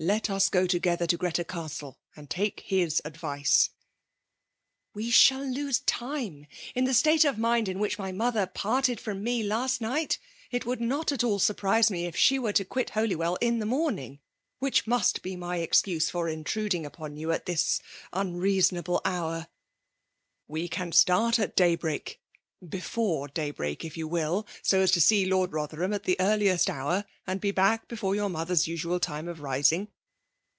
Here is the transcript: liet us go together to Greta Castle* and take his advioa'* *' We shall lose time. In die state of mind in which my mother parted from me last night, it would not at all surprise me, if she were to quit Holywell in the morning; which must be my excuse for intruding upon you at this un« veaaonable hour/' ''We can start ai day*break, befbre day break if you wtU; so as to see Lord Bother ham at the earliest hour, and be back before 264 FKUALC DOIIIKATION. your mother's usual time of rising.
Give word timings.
liet 0.00 0.28
us 0.28 0.48
go 0.48 0.66
together 0.66 1.06
to 1.06 1.16
Greta 1.16 1.44
Castle* 1.44 1.96
and 2.16 2.28
take 2.28 2.58
his 2.66 3.00
advioa'* 3.04 3.70
*' 4.24 4.92
We 4.92 5.08
shall 5.08 5.44
lose 5.48 5.82
time. 5.86 6.48
In 6.74 6.84
die 6.86 6.90
state 6.90 7.24
of 7.24 7.38
mind 7.38 7.68
in 7.68 7.78
which 7.78 7.96
my 7.96 8.10
mother 8.10 8.44
parted 8.48 8.98
from 8.98 9.22
me 9.22 9.44
last 9.44 9.80
night, 9.80 10.18
it 10.50 10.66
would 10.66 10.80
not 10.80 11.12
at 11.12 11.22
all 11.22 11.38
surprise 11.38 11.92
me, 11.92 12.06
if 12.06 12.16
she 12.16 12.40
were 12.40 12.52
to 12.54 12.64
quit 12.64 12.90
Holywell 12.90 13.36
in 13.40 13.60
the 13.60 13.66
morning; 13.66 14.18
which 14.58 14.84
must 14.88 15.22
be 15.22 15.36
my 15.36 15.58
excuse 15.58 16.10
for 16.10 16.28
intruding 16.28 16.84
upon 16.84 17.16
you 17.16 17.30
at 17.30 17.46
this 17.46 17.80
un« 18.12 18.34
veaaonable 18.40 19.00
hour/' 19.04 19.46
''We 20.50 20.68
can 20.68 20.90
start 20.90 21.38
ai 21.38 21.46
day*break, 21.46 22.20
befbre 22.64 23.34
day 23.34 23.50
break 23.50 23.84
if 23.84 23.94
you 23.94 24.08
wtU; 24.08 24.46
so 24.62 24.80
as 24.80 24.90
to 24.90 24.98
see 24.98 25.26
Lord 25.26 25.50
Bother 25.50 25.82
ham 25.82 25.92
at 25.92 26.04
the 26.04 26.18
earliest 26.18 26.70
hour, 26.70 27.04
and 27.26 27.38
be 27.38 27.50
back 27.50 27.88
before 27.88 28.14
264 28.14 28.14
FKUALC 28.14 28.14
DOIIIKATION. 28.14 28.16
your 28.16 28.28
mother's 28.30 28.66
usual 28.66 29.00
time 29.00 29.28
of 29.28 29.40
rising. 29.40 29.88